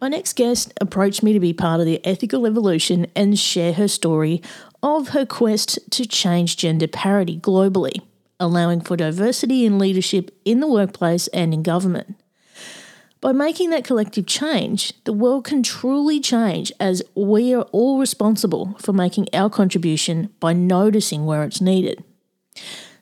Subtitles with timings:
[0.00, 3.88] My next guest approached me to be part of the ethical evolution and share her
[3.88, 4.42] story
[4.82, 8.02] of her quest to change gender parity globally,
[8.38, 12.14] allowing for diversity in leadership in the workplace and in government.
[13.22, 18.76] By making that collective change, the world can truly change as we are all responsible
[18.78, 22.04] for making our contribution by noticing where it's needed.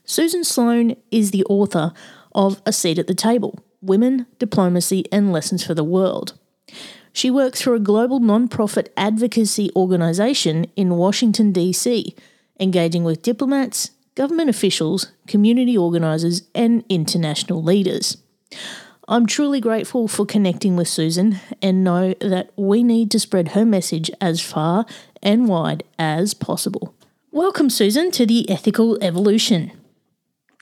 [0.04, 1.92] Susan Sloan is the author
[2.32, 6.38] of A Seat at the Table Women, Diplomacy, and Lessons for the World.
[7.14, 12.12] She works for a global non-profit advocacy organisation in Washington, D.C.,
[12.58, 18.16] engaging with diplomats, government officials, community organisers, and international leaders.
[19.06, 23.64] I'm truly grateful for connecting with Susan and know that we need to spread her
[23.64, 24.84] message as far
[25.22, 26.96] and wide as possible.
[27.30, 29.70] Welcome, Susan, to the Ethical Evolution.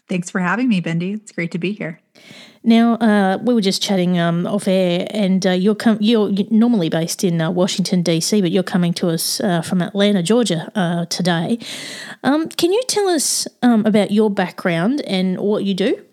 [0.07, 1.15] Thanks for having me, Bindi.
[1.15, 2.03] It's great to be here.
[2.65, 6.89] Now, uh, we were just chatting um, off air, and uh, you're com- you're normally
[6.89, 11.07] based in uh, Washington D.C., but you're coming to us uh, from Atlanta, Georgia, uh,
[11.07, 11.59] today.
[12.23, 16.05] Um, can you tell us um, about your background and what you do?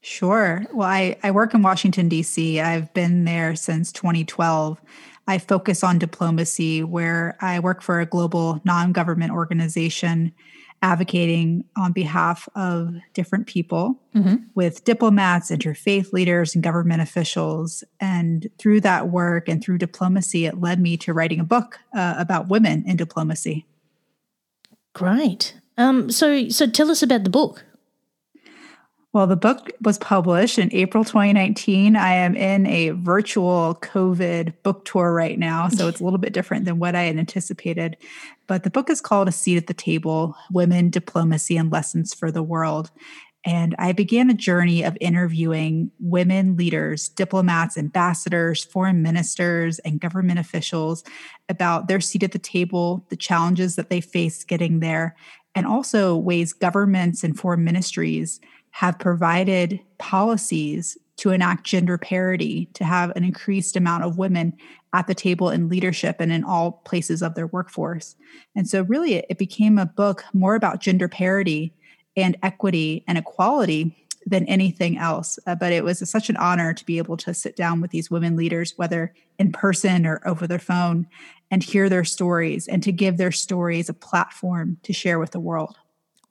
[0.00, 0.64] Sure.
[0.72, 2.60] Well, I, I work in Washington, D.C.
[2.60, 4.80] I've been there since 2012.
[5.26, 10.32] I focus on diplomacy, where I work for a global non government organization
[10.82, 14.36] advocating on behalf of different people mm-hmm.
[14.54, 17.82] with diplomats, interfaith leaders, and government officials.
[18.00, 22.14] And through that work and through diplomacy, it led me to writing a book uh,
[22.18, 23.66] about women in diplomacy.
[24.94, 25.54] Great.
[25.76, 27.64] Um, so, so tell us about the book.
[29.18, 31.96] Well, the book was published in April 2019.
[31.96, 36.32] I am in a virtual COVID book tour right now, so it's a little bit
[36.32, 37.96] different than what I had anticipated.
[38.46, 42.30] But the book is called A Seat at the Table Women, Diplomacy, and Lessons for
[42.30, 42.92] the World.
[43.44, 50.38] And I began a journey of interviewing women leaders, diplomats, ambassadors, foreign ministers, and government
[50.38, 51.02] officials
[51.48, 55.16] about their seat at the table, the challenges that they faced getting there,
[55.56, 58.40] and also ways governments and foreign ministries
[58.78, 64.56] have provided policies to enact gender parity, to have an increased amount of women
[64.92, 68.14] at the table in leadership and in all places of their workforce.
[68.54, 71.74] And so, really, it, became a book more about gender parity
[72.16, 75.40] and equity and equality than anything else.
[75.44, 78.12] Uh, but it was such an honor to be able to sit down with these
[78.12, 81.08] women leaders, whether in person or over their phone,
[81.50, 85.40] and hear their stories and to give their stories a platform to share with the
[85.40, 85.76] world.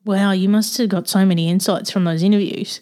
[0.08, 2.80] Wow, you must have got so many insights from those interviews.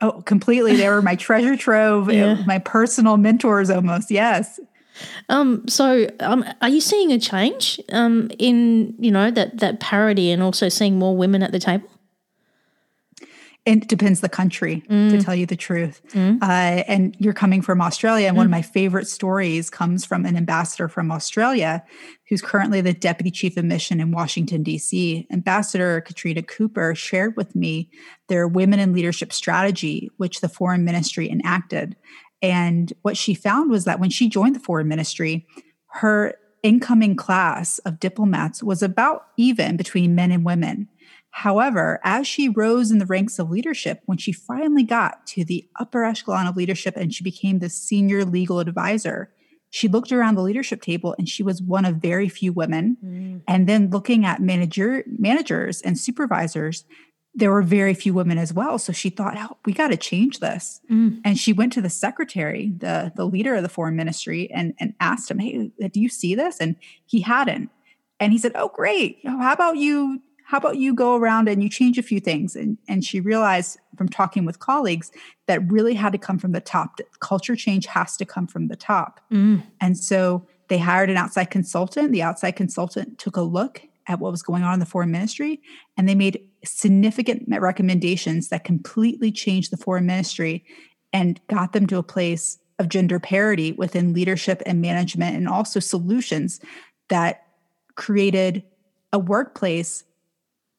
[0.00, 0.76] Oh, completely.
[0.76, 2.42] They were my treasure trove, yeah.
[2.46, 4.10] my personal mentors almost.
[4.10, 4.60] Yes.
[5.28, 10.30] Um, so um, are you seeing a change um, in, you know, that that parity
[10.30, 11.88] and also seeing more women at the table?
[13.66, 15.10] It depends the country mm.
[15.10, 16.40] to tell you the truth mm.
[16.42, 18.38] uh, and you're coming from australia and mm.
[18.38, 18.58] one of mm.
[18.58, 21.82] my favorite stories comes from an ambassador from australia
[22.28, 27.54] who's currently the deputy chief of mission in washington d.c ambassador katrina cooper shared with
[27.56, 27.90] me
[28.28, 31.96] their women in leadership strategy which the foreign ministry enacted
[32.42, 35.46] and what she found was that when she joined the foreign ministry
[35.88, 40.88] her incoming class of diplomats was about even between men and women
[41.36, 45.68] However, as she rose in the ranks of leadership, when she finally got to the
[45.80, 49.32] upper echelon of leadership and she became the senior legal advisor,
[49.68, 52.96] she looked around the leadership table and she was one of very few women.
[53.04, 53.42] Mm.
[53.48, 56.84] And then looking at manager managers and supervisors,
[57.34, 58.78] there were very few women as well.
[58.78, 60.80] So she thought, oh, we got to change this.
[60.88, 61.20] Mm.
[61.24, 64.94] And she went to the secretary, the, the leader of the foreign ministry, and, and
[65.00, 66.60] asked him, Hey, do you see this?
[66.60, 66.76] And
[67.06, 67.70] he hadn't.
[68.20, 69.18] And he said, Oh, great.
[69.24, 70.20] How about you
[70.54, 73.76] how about you go around and you change a few things and and she realized
[73.98, 75.10] from talking with colleagues
[75.46, 78.76] that really had to come from the top culture change has to come from the
[78.76, 79.60] top mm.
[79.80, 82.12] and so they hired an outside consultant.
[82.12, 85.60] The outside consultant took a look at what was going on in the foreign ministry
[85.96, 90.64] and they made significant recommendations that completely changed the foreign ministry
[91.12, 95.80] and got them to a place of gender parity within leadership and management and also
[95.80, 96.60] solutions
[97.08, 97.46] that
[97.94, 98.62] created
[99.12, 100.04] a workplace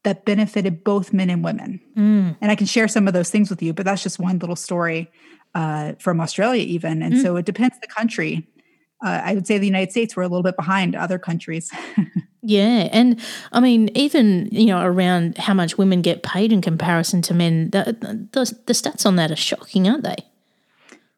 [0.06, 1.82] that benefited both men and women.
[1.98, 2.38] Mm.
[2.40, 4.56] And I can share some of those things with you, but that's just one little
[4.56, 5.12] story
[5.54, 7.02] uh, from Australia, even.
[7.02, 7.22] And mm.
[7.22, 8.48] so it depends the country.
[9.04, 11.72] Uh, I would say the United States, we're a little bit behind other countries.
[12.42, 12.88] yeah.
[12.92, 13.20] And
[13.52, 17.72] I mean, even, you know, around how much women get paid in comparison to men,
[17.72, 17.98] the,
[18.32, 20.18] the, the stats on that are shocking, aren't they?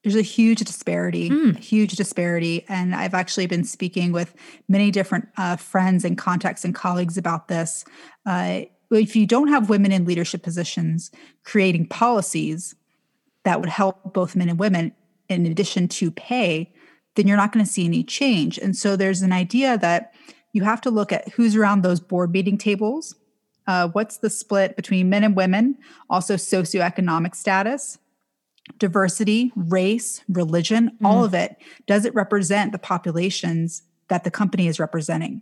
[0.08, 1.58] there's a huge disparity, mm.
[1.58, 2.64] huge disparity.
[2.70, 4.34] And I've actually been speaking with
[4.70, 7.84] many different uh, friends and contacts and colleagues about this.
[8.26, 8.62] Uh,
[8.92, 11.12] if you don't have women in leadership positions
[11.44, 12.76] creating policies
[13.44, 14.94] that would help both men and women
[15.30, 16.74] in addition to pay,
[17.16, 18.58] then you're not going to see any change.
[18.58, 20.14] And so there's an idea that
[20.54, 23.16] you have to look at who's around those board meeting tables.
[23.68, 25.78] Uh, what's the split between men and women?
[26.10, 27.98] Also, socioeconomic status
[28.80, 31.08] diversity, race, religion, mm.
[31.08, 31.56] all of it,
[31.86, 35.42] does it represent the populations that the company is representing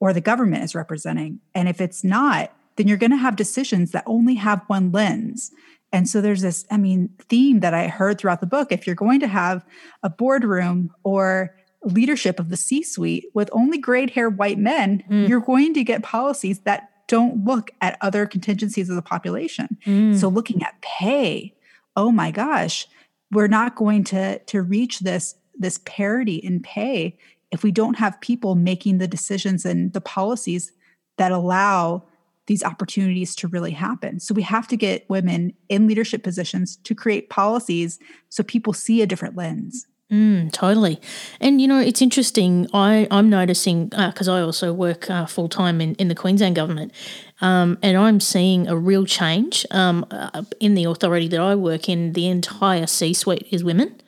[0.00, 1.40] or the government is representing?
[1.54, 5.50] And if it's not, then you're going to have decisions that only have one lens.
[5.92, 8.72] And so there's this, I mean, theme that I heard throughout the book.
[8.72, 9.64] If you're going to have
[10.02, 11.54] a boardroom or
[11.84, 15.28] leadership of the C suite with only gray haired white men, mm.
[15.28, 19.76] you're going to get policies that don't look at other contingencies of the population.
[19.84, 20.18] Mm.
[20.18, 21.54] So looking at pay,
[21.94, 22.86] oh my gosh,
[23.30, 27.18] we're not going to to reach this this parity in pay
[27.50, 30.72] if we don't have people making the decisions and the policies
[31.18, 32.04] that allow
[32.46, 34.20] these opportunities to really happen.
[34.20, 37.98] So we have to get women in leadership positions to create policies
[38.28, 39.86] so people see a different lens.
[40.10, 41.00] Mm, totally.
[41.40, 42.68] And, you know, it's interesting.
[42.74, 46.54] I, I'm noticing, because uh, I also work uh, full time in, in the Queensland
[46.54, 46.92] government,
[47.40, 51.88] um, and I'm seeing a real change um, uh, in the authority that I work
[51.88, 52.12] in.
[52.12, 54.02] The entire C suite is women.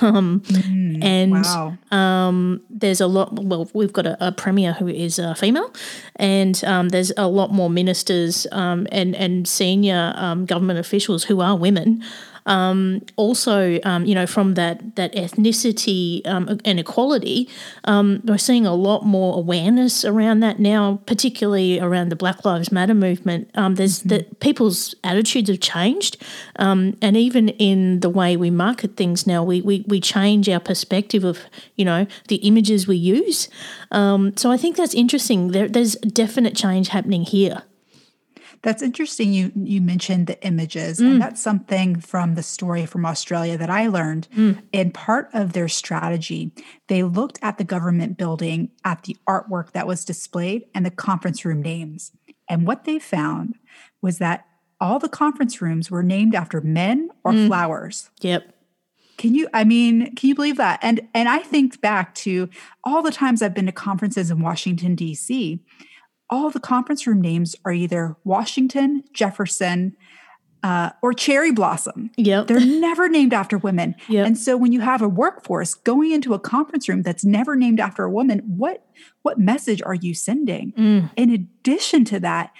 [0.00, 1.76] Um, mm, and wow.
[1.90, 3.32] um, there's a lot.
[3.32, 5.72] Well, we've got a, a premier who is a female,
[6.16, 11.40] and um, there's a lot more ministers um, and and senior um, government officials who
[11.40, 12.02] are women.
[12.46, 17.48] Um, also, um, you know, from that that ethnicity um, and equality,
[17.84, 22.72] um, we're seeing a lot more awareness around that now, particularly around the Black Lives
[22.72, 23.50] Matter movement.
[23.54, 24.08] Um, there's mm-hmm.
[24.08, 26.16] that people's attitudes have changed,
[26.56, 30.60] um, and even in the way we market things now, we we we change our
[30.60, 31.40] perspective of
[31.76, 33.48] you know the images we use.
[33.92, 35.52] so I think that's interesting.
[35.52, 37.62] There, there's definite change happening here.
[38.62, 39.32] That's interesting.
[39.32, 41.12] You you mentioned the images, mm.
[41.12, 44.28] and that's something from the story from Australia that I learned.
[44.36, 44.62] Mm.
[44.70, 46.52] In part of their strategy,
[46.86, 51.44] they looked at the government building, at the artwork that was displayed, and the conference
[51.44, 52.12] room names.
[52.48, 53.56] And what they found
[54.00, 54.46] was that
[54.80, 57.48] all the conference rooms were named after men or mm.
[57.48, 58.10] flowers.
[58.20, 58.54] Yep.
[59.16, 60.78] Can you I mean, can you believe that?
[60.82, 62.48] And and I think back to
[62.84, 65.60] all the times I've been to conferences in Washington D.C
[66.32, 69.94] all the conference room names are either Washington, Jefferson,
[70.62, 72.10] uh, or cherry blossom.
[72.16, 72.46] Yep.
[72.46, 73.96] They're never named after women.
[74.08, 74.26] Yep.
[74.26, 77.80] And so when you have a workforce going into a conference room that's never named
[77.80, 78.86] after a woman, what
[79.20, 80.72] what message are you sending?
[80.72, 81.10] Mm.
[81.16, 82.52] In addition to that,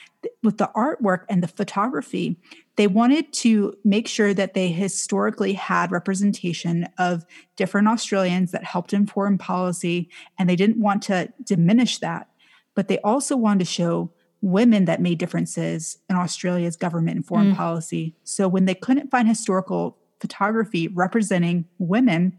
[0.42, 2.36] with the artwork and the photography,
[2.76, 7.24] they wanted to make sure that they historically had representation of
[7.56, 12.28] different Australians that helped inform policy, and they didn't want to diminish that
[12.74, 17.52] but they also wanted to show women that made differences in Australia's government and foreign
[17.52, 17.56] mm.
[17.56, 18.16] policy.
[18.24, 22.36] So when they couldn't find historical photography representing women,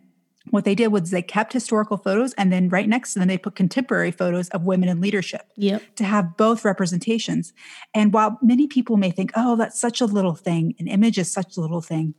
[0.50, 3.38] what they did was they kept historical photos and then right next to them they
[3.38, 5.82] put contemporary photos of women in leadership yep.
[5.96, 7.54] to have both representations.
[7.94, 11.32] And while many people may think, oh, that's such a little thing, an image is
[11.32, 12.14] such a little thing,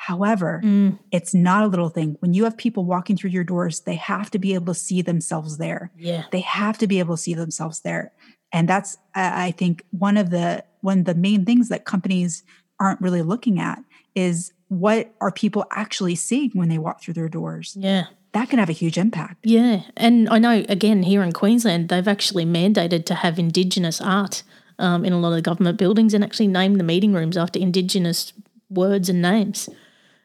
[0.00, 0.98] However, mm.
[1.10, 2.16] it's not a little thing.
[2.20, 5.02] When you have people walking through your doors, they have to be able to see
[5.02, 5.92] themselves there.
[5.94, 6.24] Yeah.
[6.32, 8.12] They have to be able to see themselves there.
[8.50, 12.44] And that's I think one of the one of the main things that companies
[12.80, 17.28] aren't really looking at is what are people actually seeing when they walk through their
[17.28, 17.76] doors?
[17.78, 18.06] Yeah.
[18.32, 19.44] That can have a huge impact.
[19.44, 19.82] Yeah.
[19.98, 24.44] And I know again here in Queensland they've actually mandated to have indigenous art
[24.78, 28.32] um, in a lot of government buildings and actually name the meeting rooms after indigenous
[28.70, 29.68] words and names.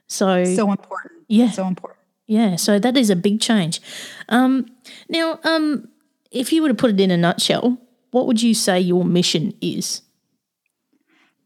[0.08, 1.24] So so important.
[1.28, 2.00] Yeah, so important.
[2.28, 3.82] Yeah, so that is a big change.
[4.30, 4.66] Um,
[5.10, 5.88] now, um,
[6.32, 7.78] if you were to put it in a nutshell,
[8.12, 10.02] what would you say your mission is?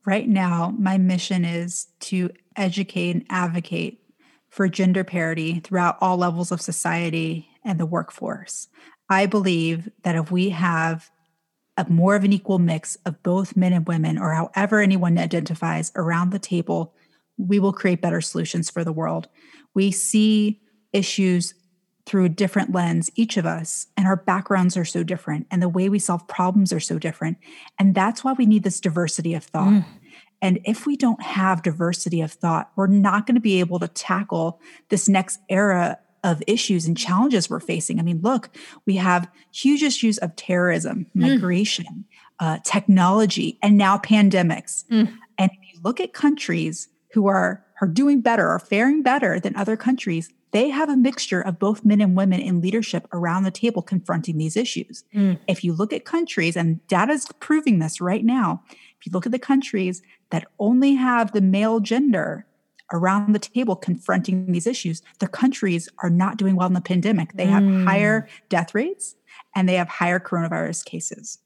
[0.05, 4.01] Right now, my mission is to educate and advocate
[4.49, 8.67] for gender parity throughout all levels of society and the workforce.
[9.09, 11.09] I believe that if we have
[11.77, 15.91] a more of an equal mix of both men and women, or however anyone identifies
[15.95, 16.93] around the table,
[17.39, 19.27] we will create better solutions for the world.
[19.74, 20.62] We see
[20.93, 21.55] issues
[22.05, 25.69] through a different lens, each of us, and our backgrounds are so different, and the
[25.69, 27.38] way we solve problems are so different.
[27.77, 29.74] And that's why we need this diversity of thought.
[29.74, 29.86] Mm.
[30.41, 33.88] And if we don't have diversity of thought, we're not going to be able to
[33.88, 38.00] tackle this next era of issues and challenges we're facing.
[38.00, 38.50] I mean, look,
[38.86, 41.22] we have huge issues of terrorism, mm.
[41.22, 42.05] migration, mm.
[42.39, 44.86] uh, technology, and now pandemics.
[44.88, 45.13] Mm.
[45.38, 49.55] And if you look at countries who are are doing better, are faring better than
[49.55, 53.51] other countries, they have a mixture of both men and women in leadership around the
[53.51, 55.03] table confronting these issues.
[55.13, 55.39] Mm.
[55.47, 59.25] If you look at countries, and data is proving this right now, if you look
[59.25, 60.01] at the countries
[60.31, 62.45] that only have the male gender
[62.91, 67.33] around the table confronting these issues, their countries are not doing well in the pandemic.
[67.33, 67.85] They have mm.
[67.85, 69.15] higher death rates
[69.55, 71.39] and they have higher coronavirus cases.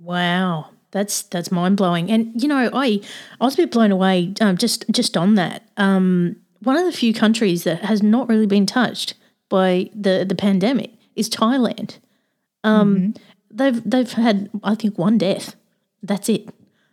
[0.00, 0.70] Wow.
[0.92, 3.00] That's that's mind blowing, and you know, I
[3.40, 5.68] I was a bit blown away um, just just on that.
[5.76, 9.14] Um, one of the few countries that has not really been touched
[9.48, 11.98] by the the pandemic is Thailand.
[12.64, 13.22] Um, mm-hmm.
[13.50, 15.54] They've they've had I think one death.
[16.02, 16.48] That's it.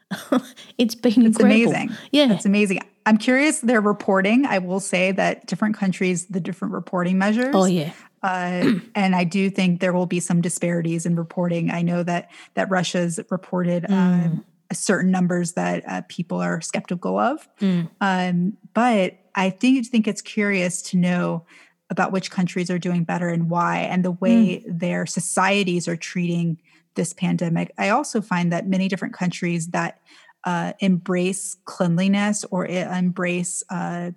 [0.77, 1.71] it's been it's incredible.
[1.71, 1.97] amazing.
[2.11, 2.79] Yeah, it's amazing.
[3.05, 4.45] I'm curious their reporting.
[4.45, 7.53] I will say that different countries, the different reporting measures.
[7.53, 7.93] Oh yeah.
[8.27, 11.71] Uh, and I do think there will be some disparities in reporting.
[11.71, 13.91] I know that that Russia's reported mm.
[13.93, 17.47] um, certain numbers that uh, people are skeptical of.
[17.61, 17.89] Mm.
[18.01, 21.45] Um, but I think think it's curious to know
[21.89, 24.79] about which countries are doing better and why, and the way mm.
[24.79, 26.59] their societies are treating
[26.95, 27.71] this pandemic.
[27.77, 30.01] I also find that many different countries that
[30.43, 34.11] uh, embrace cleanliness or embrace uh,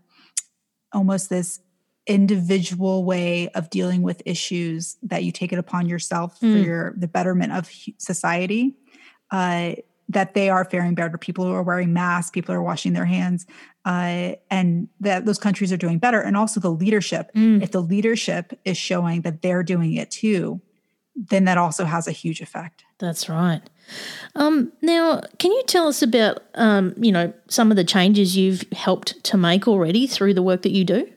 [0.93, 1.61] almost this
[2.11, 6.53] individual way of dealing with issues that you take it upon yourself mm.
[6.53, 8.75] for your the betterment of society
[9.31, 9.75] uh,
[10.09, 11.17] that they are faring better.
[11.17, 13.47] People who are wearing masks, people who are washing their hands,
[13.85, 16.21] uh, and that those countries are doing better.
[16.21, 17.31] And also the leadership.
[17.35, 17.63] Mm.
[17.63, 20.61] If the leadership is showing that they're doing it too,
[21.15, 22.83] then that also has a huge effect.
[22.99, 23.63] That's right.
[24.35, 28.65] Um, now, can you tell us about um, you know some of the changes you've
[28.73, 31.09] helped to make already through the work that you do?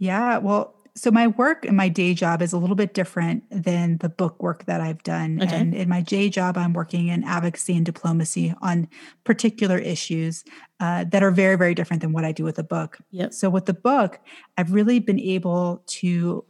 [0.00, 3.98] Yeah, well, so my work and my day job is a little bit different than
[3.98, 5.42] the book work that I've done.
[5.42, 5.54] Okay.
[5.54, 8.88] And in my day job, I'm working in advocacy and diplomacy on
[9.24, 10.44] particular issues
[10.78, 12.98] uh, that are very, very different than what I do with the book.
[13.10, 13.34] Yep.
[13.34, 14.20] So with the book,
[14.56, 16.44] I've really been able to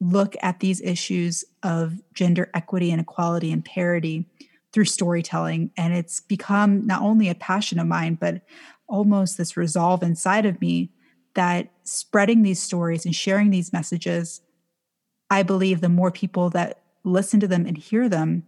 [0.00, 4.26] look at these issues of gender equity and equality and parity
[4.72, 5.70] through storytelling.
[5.76, 8.42] And it's become not only a passion of mine, but
[8.88, 10.90] almost this resolve inside of me
[11.34, 14.40] that spreading these stories and sharing these messages,
[15.30, 18.44] I believe the more people that listen to them and hear them,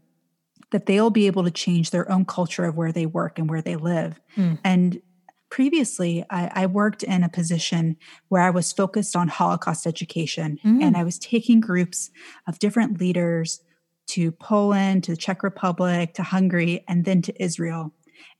[0.70, 3.62] that they'll be able to change their own culture of where they work and where
[3.62, 4.20] they live.
[4.36, 4.58] Mm.
[4.64, 5.02] And
[5.50, 7.96] previously, I, I, worked in a position
[8.28, 10.82] where I was focused on Holocaust education, mm.
[10.82, 12.10] and I was taking groups
[12.48, 13.60] of different leaders
[14.08, 17.92] to Poland, to the Czech Republic, to Hungary, and then to Israel.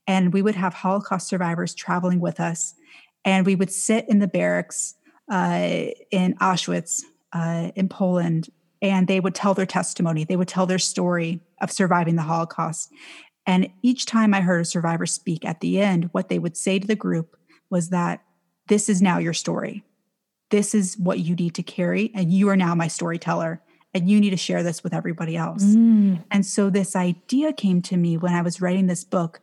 [0.05, 2.75] And we would have Holocaust survivors traveling with us
[3.27, 4.95] and we would sit in the barracks
[5.29, 7.01] uh, in Auschwitz
[7.33, 8.49] uh, in Poland,
[8.81, 10.23] and they would tell their testimony.
[10.23, 12.89] They would tell their story of surviving the Holocaust.
[13.45, 16.79] And each time I heard a survivor speak at the end, what they would say
[16.79, 17.35] to the group
[17.69, 18.23] was that
[18.67, 19.83] this is now your story.
[20.49, 23.61] This is what you need to carry, and you are now my storyteller
[23.93, 25.63] and you need to share this with everybody else.
[25.63, 26.23] Mm.
[26.29, 29.41] And so this idea came to me when I was writing this book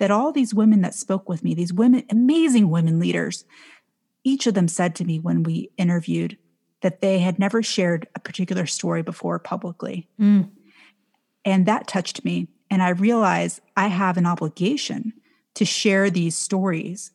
[0.00, 3.44] that all these women that spoke with me, these women, amazing women leaders,
[4.24, 6.38] each of them said to me when we interviewed
[6.80, 10.08] that they had never shared a particular story before publicly.
[10.18, 10.50] Mm.
[11.44, 12.48] And that touched me.
[12.70, 15.12] And I realized I have an obligation
[15.54, 17.12] to share these stories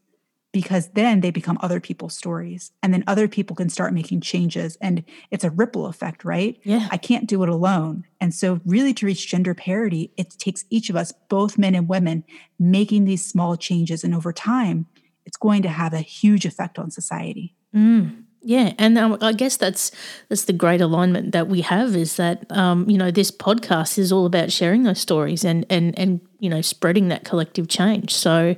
[0.55, 4.77] because then they become other people's stories and then other people can start making changes
[4.79, 8.93] and it's a ripple effect right yeah i can't do it alone and so really
[8.93, 12.23] to reach gender parity it takes each of us both men and women
[12.57, 14.85] making these small changes and over time
[15.25, 18.15] it's going to have a huge effect on society mm.
[18.47, 19.91] Yeah, and I guess that's
[20.29, 24.11] that's the great alignment that we have is that um, you know this podcast is
[24.11, 28.13] all about sharing those stories and and and you know spreading that collective change.
[28.13, 28.55] So,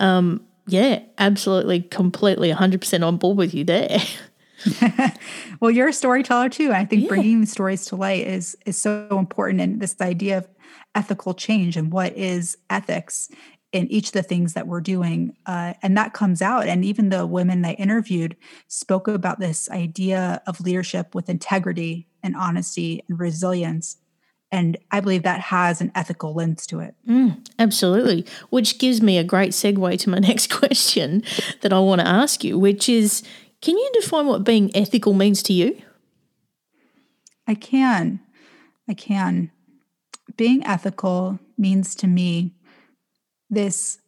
[0.00, 4.00] um, yeah, absolutely, completely, 100% on board with you there.
[5.60, 6.72] well, you're a storyteller too.
[6.72, 7.08] I think yeah.
[7.08, 9.60] bringing the stories to light is is so important.
[9.60, 10.48] And this idea of
[10.94, 13.28] ethical change and what is ethics
[13.72, 15.34] in each of the things that we're doing.
[15.46, 16.68] Uh, and that comes out.
[16.68, 18.36] And even the women I interviewed
[18.68, 23.96] spoke about this idea of leadership with integrity and honesty and resilience.
[24.52, 26.94] And I believe that has an ethical lens to it.
[27.08, 28.26] Mm, absolutely.
[28.50, 31.24] Which gives me a great segue to my next question
[31.62, 33.22] that I want to ask you, which is
[33.62, 35.80] can you define what being ethical means to you?
[37.46, 38.20] I can.
[38.88, 39.50] I can.
[40.36, 42.54] Being ethical means to me
[43.48, 43.98] this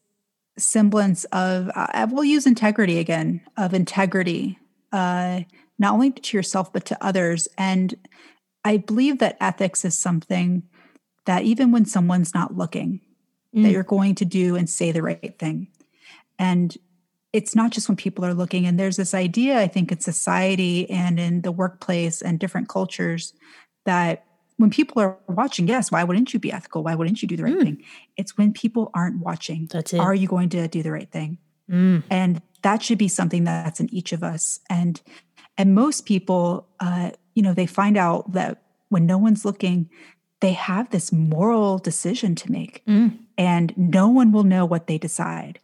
[0.59, 4.59] semblance of, uh, we'll use integrity again, of integrity,
[4.93, 5.41] uh,
[5.79, 7.49] not only to yourself, but to others.
[7.57, 7.95] And
[8.65, 10.63] I believe that ethics is something
[11.27, 13.01] that even when someone's not looking,
[13.55, 13.63] mm.
[13.63, 15.69] that you're going to do and say the right thing.
[16.39, 16.77] And
[17.33, 18.67] it's not just when people are looking.
[18.67, 23.33] And there's this idea, I think, in society and in the workplace and different cultures
[23.85, 24.25] that
[24.57, 26.85] when people are watching, yes, why wouldn't you be ethical?
[26.85, 27.63] Why wouldn't you do the right mm.
[27.63, 27.85] thing?
[28.17, 29.69] It's when people aren't watching.
[29.73, 29.99] That's it.
[29.99, 31.39] Are you going to do the right thing?
[31.69, 32.05] Mm.
[32.09, 34.61] And that should be something that's in each of us.
[34.71, 35.01] And
[35.57, 39.89] and most people, uh, you know, they find out that when no one's looking,
[40.41, 43.17] they have this moral decision to make, mm.
[43.39, 45.59] and no one will know what they decide.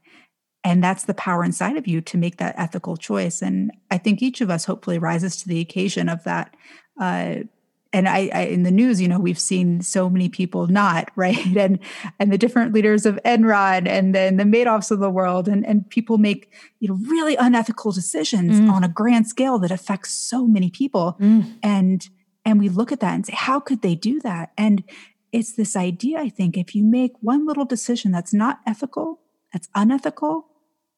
[0.63, 3.41] And that's the power inside of you to make that ethical choice.
[3.41, 6.55] And I think each of us hopefully rises to the occasion of that.
[7.01, 7.45] Uh,
[7.93, 11.57] and I, I, in the news, you know, we've seen so many people not right,
[11.57, 11.79] and
[12.19, 15.89] and the different leaders of Enron and then the Madoffs of the world, and and
[15.91, 18.71] people make you know really unethical decisions mm.
[18.71, 21.53] on a grand scale that affects so many people, mm.
[21.63, 22.09] and
[22.45, 24.53] and we look at that and say, how could they do that?
[24.57, 24.85] And
[25.33, 29.21] it's this idea, I think, if you make one little decision that's not ethical,
[29.53, 30.47] that's unethical,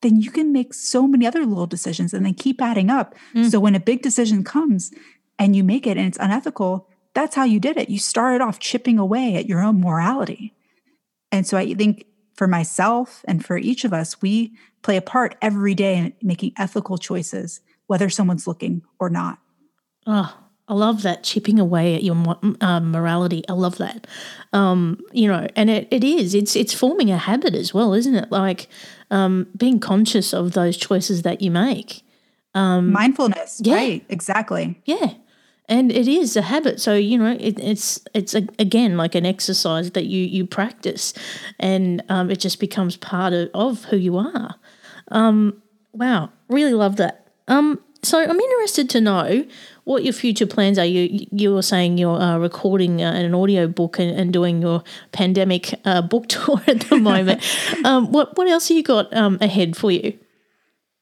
[0.03, 3.15] then you can make so many other little decisions and then keep adding up.
[3.35, 3.51] Mm.
[3.51, 4.93] So when a big decision comes,
[5.43, 7.91] and you make it and it's unethical, that's how you did it.
[7.91, 10.55] You started off chipping away at your own morality.
[11.31, 15.37] And so I think for myself and for each of us, we play a part
[15.43, 19.39] every day in making ethical choices, whether someone's looking or not.
[20.07, 20.37] Oh,
[20.69, 22.17] I love that chipping away at your
[22.61, 23.43] uh, morality.
[23.49, 24.07] I love that.
[24.53, 26.35] Um, you know, and it, it is.
[26.35, 28.31] It's it's forming a habit as well, isn't it?
[28.31, 28.69] Like
[29.11, 32.03] um, being conscious of those choices that you make.
[32.55, 33.75] Um, Mindfulness, yeah.
[33.75, 34.05] right?
[34.09, 34.81] Exactly.
[34.85, 35.15] Yeah,
[35.69, 36.81] and it is a habit.
[36.81, 41.15] So you know it, it's it's a, again like an exercise that you you practice
[41.59, 44.57] and um, it just becomes part of, of who you are.
[45.09, 46.31] Um, wow.
[46.49, 47.27] Really love that.
[47.49, 49.45] Um, so i'm interested to know
[49.85, 50.85] what your future plans are.
[50.85, 54.83] You you were saying you're uh, recording uh, an audio book and, and doing your
[55.13, 57.43] pandemic uh, book tour at the moment.
[57.85, 60.17] Um, what what else have you got um, ahead for you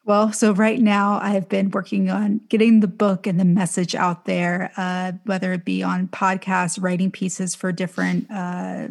[0.04, 4.24] well, so right now I've been working on getting the book and the message out
[4.24, 8.88] there, uh, whether it be on podcasts, writing pieces for different uh,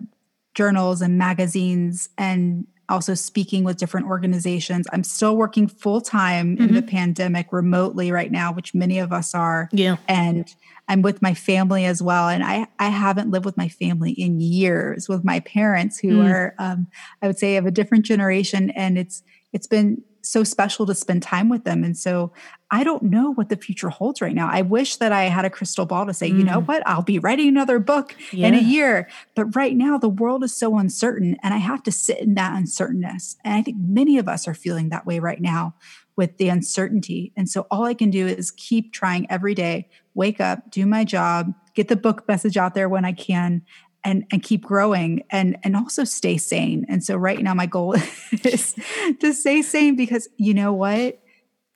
[0.54, 4.88] journals and magazines, and also speaking with different organizations.
[4.92, 6.64] I'm still working full time mm-hmm.
[6.64, 6.90] in the mm-hmm.
[6.90, 9.70] pandemic remotely right now, which many of us are.
[9.72, 9.98] Yeah.
[10.08, 10.54] And
[10.88, 12.30] I'm with my family as well.
[12.30, 16.34] And I, I haven't lived with my family in years with my parents who mm.
[16.34, 16.88] are, um,
[17.22, 18.72] I would say of a different generation.
[18.72, 19.22] And it's,
[19.54, 21.84] it's been so special to spend time with them.
[21.84, 22.32] And so
[22.72, 24.50] I don't know what the future holds right now.
[24.52, 26.38] I wish that I had a crystal ball to say, mm.
[26.38, 26.68] you know mm.
[26.68, 28.48] what, I'll be writing another book yeah.
[28.48, 29.10] in a year.
[29.36, 32.56] But right now, the world is so uncertain, and I have to sit in that
[32.56, 33.38] uncertainness.
[33.44, 35.74] And I think many of us are feeling that way right now
[36.16, 37.32] with the uncertainty.
[37.38, 41.06] And so all I can do is keep trying every day, wake up, do my
[41.06, 43.62] job, get the book message out there when I can,
[44.04, 46.86] and and keep growing and and also stay sane.
[46.90, 47.96] And so right now my goal
[48.44, 48.76] is
[49.20, 51.20] to stay sane because you know what?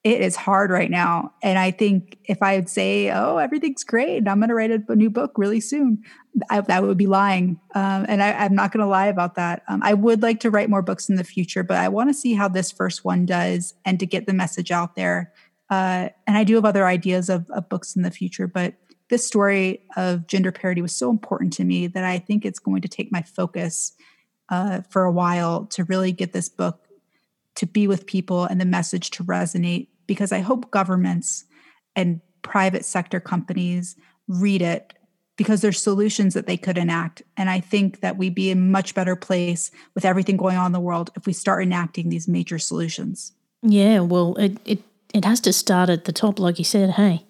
[0.04, 1.34] It is hard right now.
[1.42, 4.72] And i think if i would say oh everything's great and i'm going to write
[4.72, 6.04] a, new book really soon
[6.50, 7.60] I, that would be lying.
[7.76, 9.62] Um, and I, am not going to lie about that.
[9.68, 12.14] Um, i would like to write more books in the future but i want to
[12.14, 15.34] see how this first one does and to get the message out there.
[15.70, 18.76] Uh, and i do have other ideas of, of books in the future but
[19.14, 22.82] this story of gender parity was so important to me that I think it's going
[22.82, 23.94] to take my focus
[24.50, 26.88] uh, for a while to really get this book
[27.54, 31.46] to be with people and the message to resonate because I hope governments
[31.96, 33.96] and private sector companies
[34.28, 34.94] read it
[35.36, 37.22] because there's solutions that they could enact.
[37.38, 40.72] And I think that we'd be in much better place with everything going on in
[40.72, 43.32] the world if we start enacting these major solutions.
[43.62, 44.80] Yeah, well, it, it
[45.14, 46.92] it has to start at the top, like you said.
[46.92, 47.24] Hey,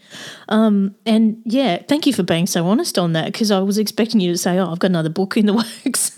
[0.47, 4.21] um, and yeah, thank you for being so honest on that because I was expecting
[4.21, 5.53] you to say, "Oh, I've got another book in the
[5.85, 6.17] works."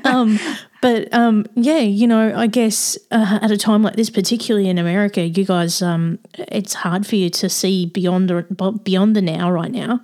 [0.04, 0.38] um,
[0.82, 4.78] but um, yeah, you know, I guess uh, at a time like this, particularly in
[4.78, 9.48] America, you guys, um, it's hard for you to see beyond the beyond the now
[9.48, 10.00] right now,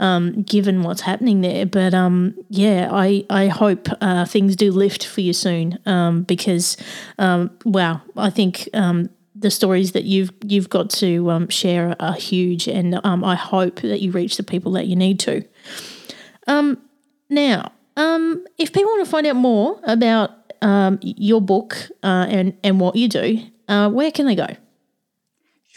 [0.00, 1.64] um, given what's happening there.
[1.64, 5.78] But um, yeah, I I hope uh, things do lift for you soon
[6.26, 6.76] because
[7.16, 8.68] wow, I think
[9.40, 13.80] the stories that you've you've got to um, share are huge, and um, I hope
[13.80, 15.42] that you reach the people that you need to.
[16.46, 16.78] Um,
[17.28, 20.30] now, um, if people want to find out more about
[20.62, 24.48] um, your book uh, and and what you do, uh, where can they go?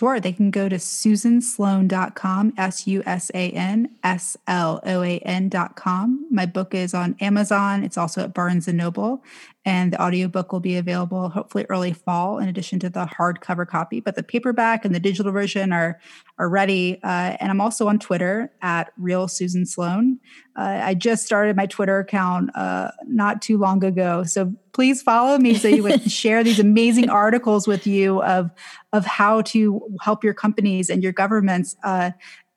[0.04, 5.20] Sure, they can go to susansloan.com, S U S A N S L O A
[5.20, 6.28] N.com.
[6.30, 7.86] My book is on Amazon.
[7.86, 9.24] It's also at Barnes and Noble
[9.66, 14.00] and the audiobook will be available hopefully early fall in addition to the hardcover copy
[14.00, 16.00] but the paperback and the digital version are
[16.38, 20.20] are ready uh, and i'm also on twitter at real susan sloan
[20.58, 25.38] uh, i just started my twitter account uh, not too long ago so please follow
[25.38, 28.52] me so you can share these amazing articles with you of
[28.92, 32.12] of how to help your companies and your governments uh,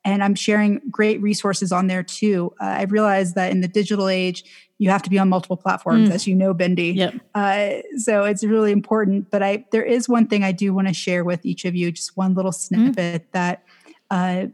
[0.07, 2.53] and I'm sharing great resources on there too.
[2.61, 4.45] Uh, I've realized that in the digital age,
[4.77, 6.13] you have to be on multiple platforms, mm.
[6.13, 6.95] as you know, Bindi.
[6.95, 7.15] Yep.
[7.35, 9.29] Uh, so it's really important.
[9.29, 11.91] But I, there is one thing I do want to share with each of you,
[11.91, 13.31] just one little snippet mm.
[13.33, 13.63] that
[14.09, 14.45] uh,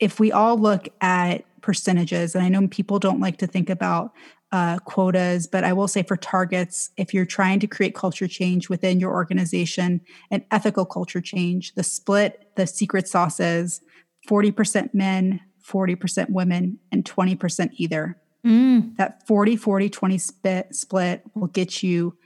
[0.00, 4.12] if we all look at percentages, and I know people don't like to think about
[4.52, 8.68] uh, quotas, but I will say for targets, if you're trying to create culture change
[8.68, 13.80] within your organization and ethical culture change, the split, the secret sauce is
[14.28, 18.16] 40% men, 40% women, and 20% either.
[18.44, 18.96] Mm.
[18.96, 22.16] That 40 40 20 split, split will get you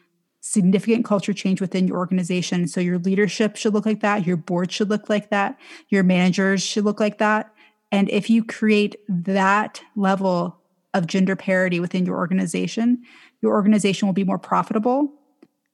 [0.43, 2.67] significant culture change within your organization.
[2.69, 6.63] So your leadership should look like that, your board should look like that, your managers
[6.63, 7.53] should look like that.
[7.93, 10.60] And if you create that level
[10.95, 13.03] of gender parity within your organization,
[13.43, 15.13] your organization will be more profitable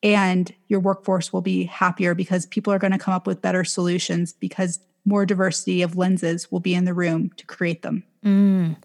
[0.03, 3.65] and your workforce will be happier because people are going to come up with better
[3.65, 8.03] solutions because more diversity of lenses will be in the room to create them.
[8.25, 8.77] Mm.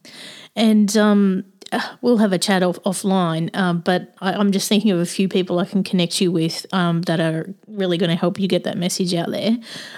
[0.55, 1.43] And um,
[2.01, 5.27] we'll have a chat off, offline, um, but I, am just thinking of a few
[5.27, 8.63] people I can connect you with um, that are really going to help you get
[8.65, 9.57] that message out there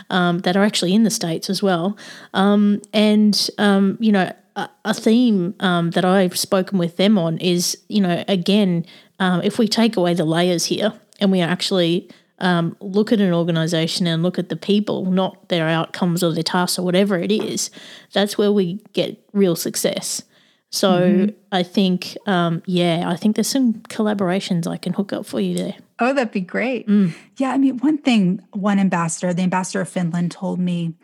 [0.10, 1.98] um, that are actually in the States as well.
[2.34, 8.02] Um, and, um, you know, a, theme that I've spoken with them on is, you
[8.02, 8.86] know, again,
[9.20, 14.06] if we take away the layers here and we actually um, look at an organization
[14.06, 17.72] and look at the people, not their outcomes or their tasks or whatever it is,
[18.12, 20.24] that's where we get real success.
[20.70, 21.36] So mm-hmm.
[21.52, 25.56] I think, um, yeah, I think there's some collaborations I can hook up for you
[25.56, 25.76] there.
[26.00, 26.88] Oh, that'd be great.
[26.88, 27.14] Mm.
[27.38, 30.96] Yeah, I mean, one thing, one ambassador, the ambassador of Finland, told me,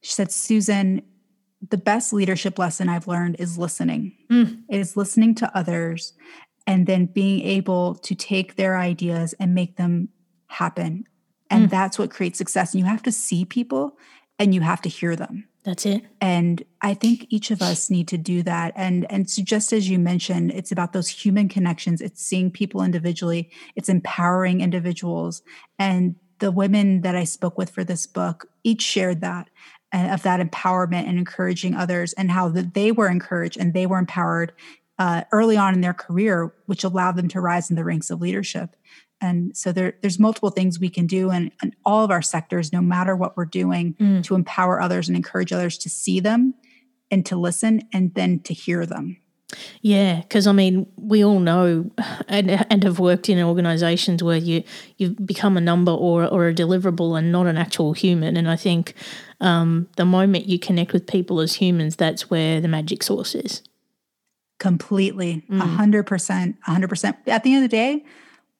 [0.00, 1.02] she said, Susan,
[1.70, 4.12] the best leadership lesson I've learned is listening.
[4.30, 4.62] Mm.
[4.68, 6.12] It is listening to others
[6.66, 10.08] and then being able to take their ideas and make them
[10.48, 11.06] happen.
[11.50, 11.70] And mm.
[11.70, 12.74] that's what creates success.
[12.74, 13.96] And you have to see people
[14.38, 15.48] and you have to hear them.
[15.64, 16.04] That's it.
[16.20, 18.72] And I think each of us need to do that.
[18.76, 22.00] And and so just as you mentioned, it's about those human connections.
[22.00, 23.50] It's seeing people individually.
[23.74, 25.42] It's empowering individuals.
[25.76, 29.50] And the women that I spoke with for this book each shared that
[29.94, 33.86] uh, of that empowerment and encouraging others, and how that they were encouraged and they
[33.86, 34.52] were empowered
[34.98, 38.20] uh, early on in their career, which allowed them to rise in the ranks of
[38.20, 38.76] leadership.
[39.20, 42.72] And so there, there's multiple things we can do in, in, all of our sectors,
[42.72, 44.22] no matter what we're doing, mm.
[44.24, 46.54] to empower others and encourage others to see them
[47.10, 49.16] and to listen and then to hear them.
[49.80, 51.88] Yeah, because I mean, we all know
[52.28, 54.64] and and have worked in organisations where you
[54.96, 58.36] you've become a number or or a deliverable and not an actual human.
[58.36, 58.94] And I think
[59.40, 63.62] um, the moment you connect with people as humans, that's where the magic source is.
[64.58, 67.16] Completely, a hundred percent, a hundred percent.
[67.26, 68.04] At the end of the day,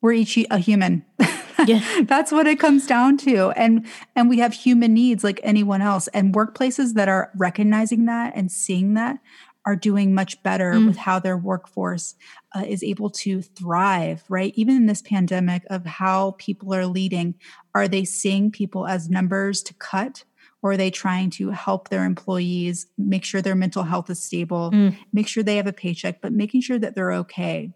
[0.00, 1.04] we're each a human.
[1.64, 1.82] Yeah.
[2.02, 3.50] That's what it comes down to.
[3.50, 6.06] And and we have human needs like anyone else.
[6.08, 9.18] And workplaces that are recognizing that and seeing that
[9.66, 10.86] are doing much better mm.
[10.86, 12.14] with how their workforce
[12.54, 14.52] uh, is able to thrive, right?
[14.54, 17.34] Even in this pandemic of how people are leading,
[17.74, 20.24] are they seeing people as numbers to cut?
[20.62, 24.70] Or are they trying to help their employees make sure their mental health is stable,
[24.72, 24.96] mm.
[25.12, 27.72] make sure they have a paycheck, but making sure that they're okay?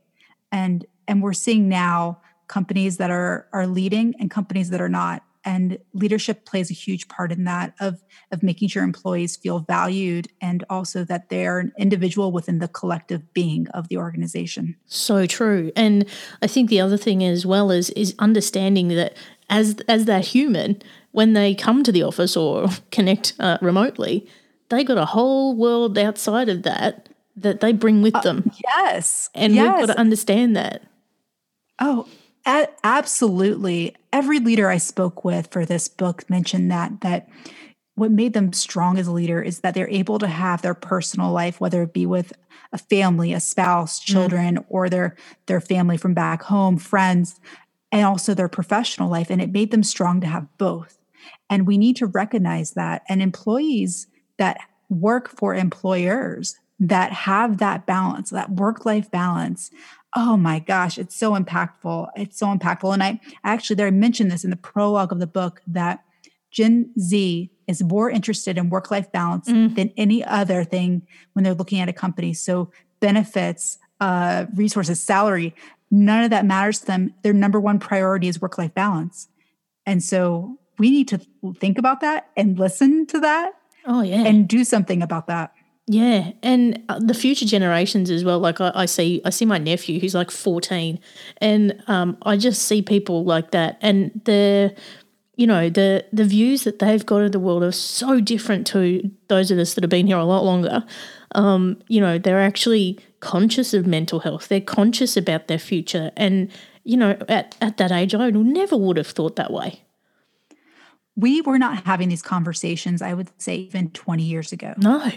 [0.50, 5.22] And and we're seeing now companies that are are leading and companies that are not
[5.44, 10.28] and leadership plays a huge part in that of of making sure employees feel valued
[10.40, 15.72] and also that they're an individual within the collective being of the organization so true
[15.76, 16.04] and
[16.42, 19.16] i think the other thing as well is is understanding that
[19.48, 20.80] as as that human
[21.12, 24.26] when they come to the office or connect uh, remotely,
[24.68, 28.50] they got a whole world outside of that that they bring with them.
[28.62, 29.30] Yes.
[29.34, 29.78] And yes.
[29.78, 30.82] we've got to understand that.
[31.78, 32.06] Oh,
[32.46, 33.94] absolutely.
[34.12, 37.28] Every leader I spoke with for this book mentioned that that
[37.94, 41.32] what made them strong as a leader is that they're able to have their personal
[41.32, 42.32] life, whether it be with
[42.72, 44.12] a family, a spouse, mm-hmm.
[44.12, 44.64] children, mm.
[44.68, 47.38] or their their family from back home, friends,
[47.92, 49.30] and also their professional life.
[49.30, 50.98] And it made them strong to have both.
[51.48, 53.02] And we need to recognize that.
[53.08, 54.06] And employees
[54.38, 59.70] that work for employers that have that balance, that work life balance.
[60.16, 62.08] Oh my gosh, it's so impactful.
[62.16, 62.92] It's so impactful.
[62.92, 66.04] And I actually, there I mentioned this in the prologue of the book that
[66.50, 69.74] Gen Z is more interested in work life balance mm.
[69.74, 72.34] than any other thing when they're looking at a company.
[72.34, 75.54] So, benefits, uh, resources, salary,
[75.90, 77.14] none of that matters to them.
[77.22, 79.28] Their number one priority is work life balance.
[79.86, 81.20] And so, we need to
[81.58, 83.52] think about that and listen to that.
[83.86, 84.24] Oh, yeah.
[84.24, 85.52] And do something about that.
[85.92, 88.38] Yeah, and uh, the future generations as well.
[88.38, 91.00] Like I, I, see, I see my nephew who's like fourteen,
[91.38, 94.72] and um, I just see people like that, and they're
[95.34, 99.10] you know the the views that they've got of the world are so different to
[99.26, 100.84] those of us that have been here a lot longer.
[101.34, 104.46] Um, you know, they're actually conscious of mental health.
[104.46, 106.52] They're conscious about their future, and
[106.84, 109.82] you know, at at that age, I never would have thought that way.
[111.16, 113.02] We were not having these conversations.
[113.02, 114.74] I would say even twenty years ago.
[114.76, 115.10] No,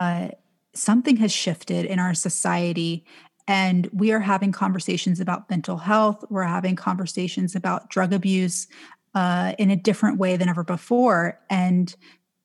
[0.00, 0.28] uh,
[0.74, 3.04] something has shifted in our society
[3.46, 8.68] and we are having conversations about mental health we're having conversations about drug abuse
[9.14, 11.40] uh, in a different way than ever before.
[11.50, 11.94] And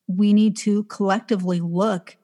[0.06, 2.16] we need to collectively look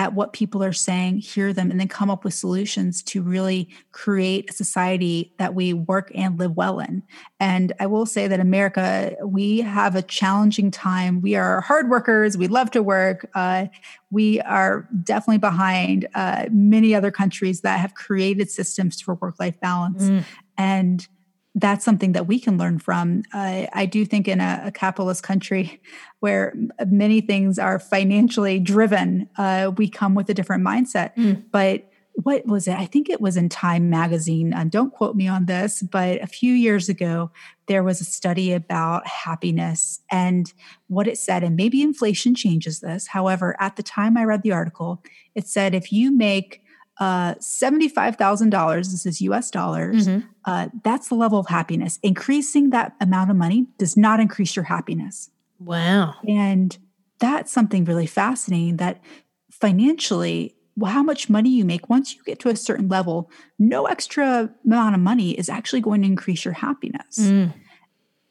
[0.00, 3.68] at what people are saying, hear them, and then come up with solutions to really
[3.92, 7.02] create a society that we work and live well in.
[7.38, 11.20] And I will say that America, we have a challenging time.
[11.20, 12.38] We are hard workers.
[12.38, 13.28] We love to work.
[13.34, 13.66] Uh,
[14.10, 19.60] we are definitely behind uh, many other countries that have created systems for work life
[19.60, 20.04] balance.
[20.04, 20.24] Mm.
[20.56, 21.06] And
[21.54, 23.22] that's something that we can learn from.
[23.34, 25.80] Uh, I do think in a, a, capitalist country
[26.20, 26.54] where
[26.86, 31.14] many things are financially driven, uh, we come with a different mindset.
[31.16, 31.44] Mm.
[31.50, 32.76] But what was it?
[32.76, 34.54] I think it was in Time magazine.
[34.68, 37.30] Don't quote me on this, but a few years ago,
[37.66, 40.52] there was a study about happiness and
[40.88, 41.42] what it said.
[41.42, 43.06] And maybe inflation changes this.
[43.06, 45.02] However, at the time I read the article,
[45.34, 46.62] it said if you make
[47.00, 50.26] uh, $75,000, this is US dollars, mm-hmm.
[50.44, 51.98] uh, that's the level of happiness.
[52.02, 55.30] Increasing that amount of money does not increase your happiness.
[55.58, 56.14] Wow.
[56.28, 56.76] And
[57.18, 59.02] that's something really fascinating that
[59.50, 63.86] financially, well, how much money you make, once you get to a certain level, no
[63.86, 67.18] extra amount of money is actually going to increase your happiness.
[67.18, 67.54] Mm.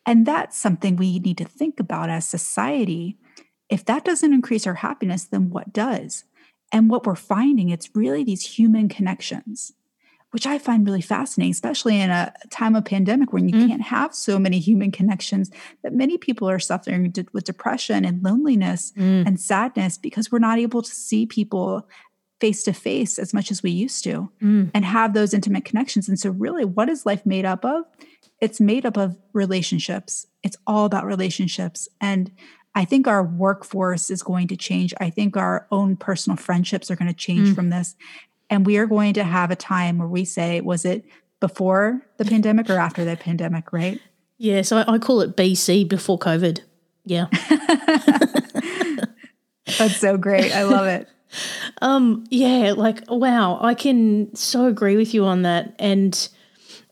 [0.06, 3.18] And that's something we need to think about as society.
[3.68, 6.24] If that doesn't increase our happiness, then what does?
[6.72, 9.74] And what we're finding, it's really these human connections,
[10.32, 13.68] which I find really fascinating, especially in a time of pandemic when you mm.
[13.68, 15.50] can't have so many human connections
[15.84, 19.26] that many people are suffering with depression and loneliness mm.
[19.26, 21.88] and sadness because we're not able to see people
[22.40, 24.72] face to face as much as we used to mm.
[24.74, 26.08] and have those intimate connections.
[26.08, 27.84] And so, really, what is life made up of?
[28.40, 30.26] It's made up of relationships.
[30.44, 31.90] It's all about relationships.
[32.00, 32.32] And
[32.76, 34.94] I think our workforce is going to change.
[35.00, 37.56] I think our own personal friendships are going to change mm.
[37.56, 37.96] from this.
[38.50, 41.06] And we are going to have a time where we say, was it
[41.40, 44.00] before the pandemic or after the pandemic, right?
[44.38, 46.62] Yeah, so I, I call it BC before COVID.
[47.06, 47.26] Yeah.
[49.78, 50.56] That's so great.
[50.56, 51.08] I love it.
[51.82, 55.76] Um, yeah, like wow, I can so agree with you on that.
[55.78, 56.28] And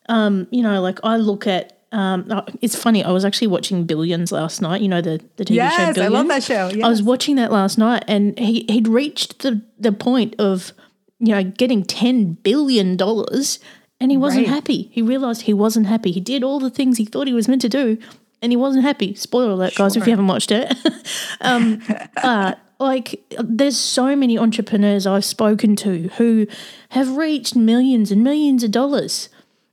[0.07, 3.03] um, you know, like I look at um, oh, it's funny.
[3.03, 4.81] I was actually watching Billions last night.
[4.81, 5.93] You know the the TV yes, show.
[5.93, 5.99] Billions.
[5.99, 6.67] I love that show.
[6.67, 6.85] Yes.
[6.85, 10.73] I was watching that last night, and he he'd reached the the point of
[11.19, 13.59] you know getting ten billion dollars,
[13.99, 14.55] and he wasn't right.
[14.55, 14.89] happy.
[14.91, 16.11] He realized he wasn't happy.
[16.11, 17.97] He did all the things he thought he was meant to do,
[18.41, 19.15] and he wasn't happy.
[19.15, 19.85] Spoiler alert, sure.
[19.85, 20.73] guys, if you haven't watched it.
[21.41, 21.81] um,
[22.21, 26.47] but like, there's so many entrepreneurs I've spoken to who
[26.89, 29.29] have reached millions and millions of dollars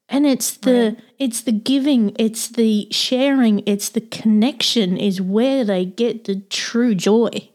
[0.09, 1.04] and it's the right.
[1.25, 6.95] It's the giving it's the sharing it's the connection is where they get the true
[6.95, 7.49] joy.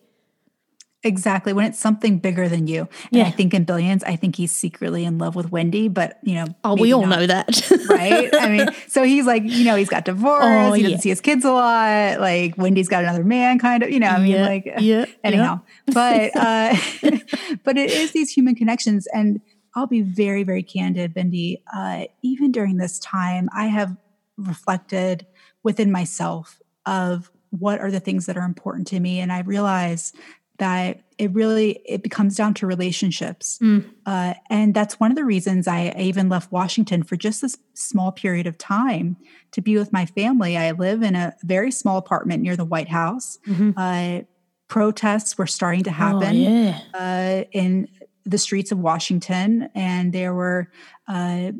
[1.02, 1.54] Exactly.
[1.54, 2.82] When it's something bigger than you.
[2.82, 3.26] And yeah.
[3.26, 6.46] i think in billions i think he's secretly in love with wendy but you know
[6.64, 7.72] oh we all not, know that.
[7.90, 8.34] Right?
[8.34, 11.02] I mean so he's like you know he's got divorced oh, he doesn't yeah.
[11.02, 14.18] see his kids a lot like wendy's got another man kind of you know i
[14.18, 14.48] mean yeah.
[14.48, 15.06] like yeah.
[15.24, 15.62] anyhow.
[15.86, 16.76] But uh
[17.64, 19.42] but it is these human connections and
[19.76, 21.62] I'll be very, very candid, Bindi.
[21.74, 23.96] Uh, even during this time, I have
[24.38, 25.26] reflected
[25.64, 29.20] within myself of what are the things that are important to me.
[29.20, 30.14] And I realize
[30.60, 33.84] that it really it becomes down to relationships mm.
[34.06, 37.58] uh, and that's one of the reasons I, I, even left washington for just this
[37.74, 39.18] small period of time
[39.52, 42.90] to be with my family i live in a very small apartment near the white
[42.90, 43.72] house mm-hmm.
[43.78, 44.22] uh,
[44.68, 46.80] protests were starting to oh, happen oh, yeah.
[46.94, 47.88] uh, in
[48.26, 50.72] the streets of washington and there were
[51.08, 51.52] uh,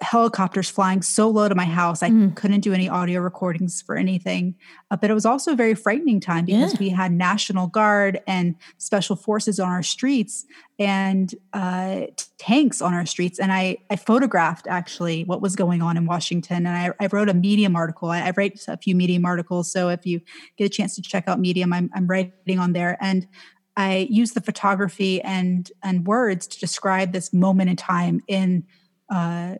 [0.00, 2.02] helicopters flying so low to my house.
[2.02, 2.34] I mm.
[2.34, 4.54] couldn't do any audio recordings for anything.
[4.90, 6.80] Uh, but it was also a very frightening time because yeah.
[6.80, 10.44] we had National Guard and special forces on our streets
[10.78, 12.02] and uh,
[12.38, 13.38] tanks on our streets.
[13.38, 16.66] And I, I photographed actually what was going on in Washington.
[16.66, 18.10] And I, I wrote a Medium article.
[18.10, 19.72] I, I, write a few Medium articles.
[19.72, 20.20] So if you
[20.56, 22.98] get a chance to check out Medium, I'm, I'm writing on there.
[23.00, 23.28] And
[23.76, 28.64] I use the photography and and words to describe this moment in time in
[29.10, 29.56] uh,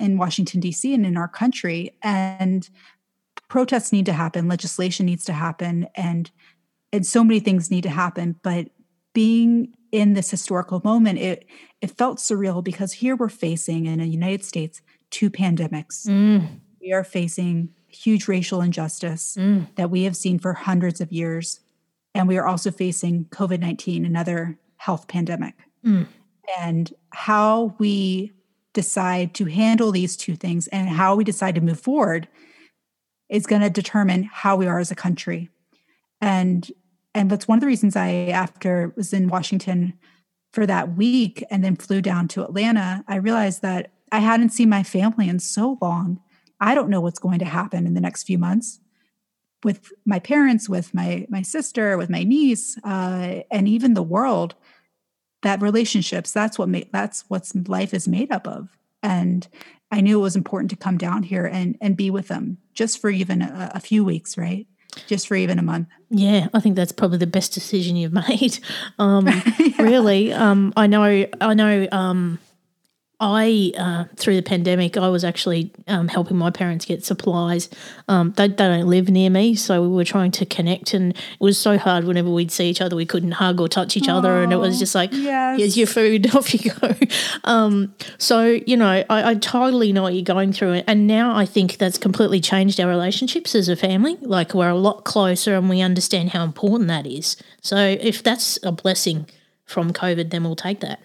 [0.00, 1.96] in Washington, D.C., and in our country.
[2.02, 2.68] And
[3.48, 6.30] protests need to happen, legislation needs to happen, and
[6.92, 8.36] and so many things need to happen.
[8.42, 8.68] But
[9.12, 11.46] being in this historical moment, it
[11.80, 16.06] it felt surreal because here we're facing in the United States two pandemics.
[16.06, 16.60] Mm.
[16.80, 19.66] We are facing huge racial injustice mm.
[19.76, 21.60] that we have seen for hundreds of years.
[22.16, 25.54] And we are also facing COVID 19, another health pandemic.
[25.84, 26.06] Mm.
[26.58, 28.32] And how we
[28.72, 32.28] decide to handle these two things and how we decide to move forward
[33.28, 35.50] is going to determine how we are as a country.
[36.20, 36.70] And
[37.14, 39.94] and that's one of the reasons I after was in Washington
[40.52, 44.68] for that week and then flew down to Atlanta, I realized that I hadn't seen
[44.68, 46.20] my family in so long.
[46.60, 48.80] I don't know what's going to happen in the next few months
[49.66, 54.54] with my parents, with my my sister, with my niece, uh, and even the world
[55.42, 58.68] that relationships that's what make that's what life is made up of.
[59.02, 59.46] And
[59.90, 63.00] i knew it was important to come down here and and be with them just
[63.00, 64.66] for even a, a few weeks right?
[65.08, 65.88] Just for even a month.
[66.10, 68.58] Yeah i think that's probably the best decision you've made.
[69.00, 69.26] Um
[69.58, 69.82] yeah.
[69.82, 71.02] really um i know
[71.40, 72.38] i know um
[73.18, 77.70] I, uh, through the pandemic, I was actually um, helping my parents get supplies.
[78.08, 81.40] Um, they, they don't live near me, so we were trying to connect, and it
[81.40, 84.42] was so hard whenever we'd see each other, we couldn't hug or touch each other,
[84.42, 85.58] and it was just like, yes.
[85.58, 86.94] here's your food, off you go.
[87.44, 91.46] Um, so, you know, I, I, totally know what you're going through, and now I
[91.46, 94.18] think that's completely changed our relationships as a family.
[94.20, 97.38] Like, we're a lot closer, and we understand how important that is.
[97.62, 99.26] So, if that's a blessing
[99.64, 101.00] from COVID, then we'll take that.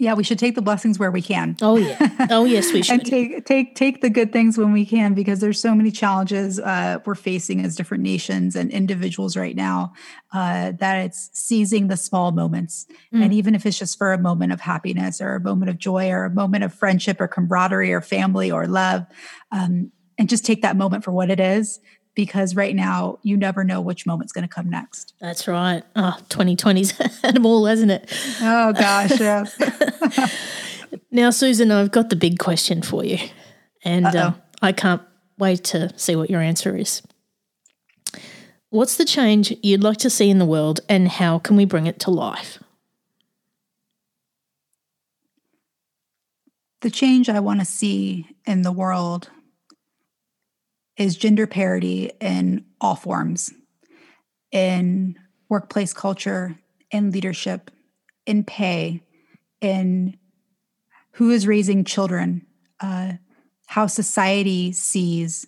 [0.00, 1.56] Yeah, we should take the blessings where we can.
[1.60, 2.28] Oh yeah.
[2.30, 3.00] Oh yes, we should.
[3.00, 6.60] and take take take the good things when we can because there's so many challenges
[6.60, 9.92] uh, we're facing as different nations and individuals right now
[10.32, 12.86] uh, that it's seizing the small moments.
[13.12, 13.24] Mm.
[13.24, 16.10] And even if it's just for a moment of happiness or a moment of joy
[16.10, 19.04] or a moment of friendship or camaraderie or family or love,
[19.50, 21.80] um, and just take that moment for what it is
[22.18, 25.14] because right now you never know which moment's going to come next.
[25.20, 25.84] That's right.
[25.94, 26.90] Oh, 2020's
[27.22, 28.12] had them all, hasn't it?
[28.42, 29.56] Oh, gosh, yes.
[31.12, 33.18] now, Susan, I've got the big question for you,
[33.84, 35.00] and uh, I can't
[35.38, 37.02] wait to see what your answer is.
[38.70, 41.86] What's the change you'd like to see in the world, and how can we bring
[41.86, 42.58] it to life?
[46.80, 49.30] The change I want to see in the world
[50.98, 53.52] is gender parity in all forms
[54.50, 56.58] in workplace culture,
[56.90, 57.70] in leadership,
[58.26, 59.02] in pay,
[59.60, 60.16] in
[61.12, 62.46] who is raising children,
[62.80, 63.12] uh,
[63.66, 65.46] how society sees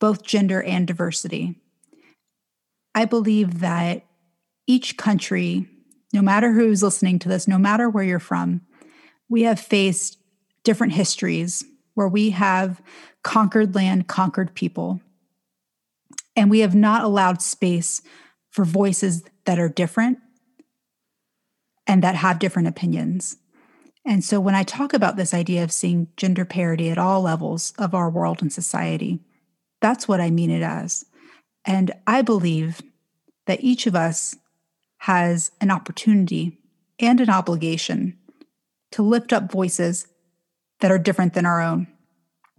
[0.00, 1.54] both gender and diversity.
[2.94, 4.04] I believe that
[4.66, 5.68] each country,
[6.12, 8.62] no matter who's listening to this, no matter where you're from,
[9.28, 10.18] we have faced
[10.64, 12.82] different histories where we have
[13.22, 15.00] conquered land, conquered people.
[16.34, 18.02] And we have not allowed space
[18.50, 20.18] for voices that are different
[21.86, 23.36] and that have different opinions.
[24.04, 27.72] And so when I talk about this idea of seeing gender parity at all levels
[27.78, 29.20] of our world and society,
[29.80, 31.04] that's what I mean it as.
[31.64, 32.82] And I believe
[33.46, 34.36] that each of us
[34.98, 36.58] has an opportunity
[36.98, 38.18] and an obligation
[38.92, 40.06] to lift up voices
[40.80, 41.88] that are different than our own.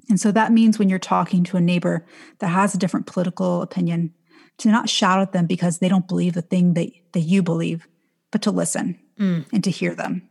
[0.10, 2.06] And so that means when you're talking to a neighbor
[2.40, 4.14] that has a different political opinion,
[4.58, 7.88] to not shout at them because they don't believe the thing that, that you believe,
[8.32, 9.46] but to listen mm.
[9.52, 10.30] and to hear them.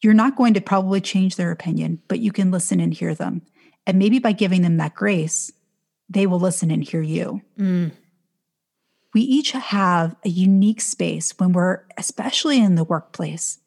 [0.00, 3.42] You're not going to probably change their opinion, but you can listen and hear them.
[3.86, 5.50] And maybe by giving them that grace,
[6.08, 7.42] they will listen and hear you.
[7.58, 7.92] Mm.
[9.14, 13.58] We each have a unique space when we're, especially in the workplace,